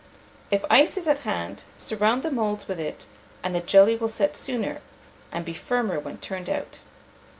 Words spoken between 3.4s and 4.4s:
and the jelly will set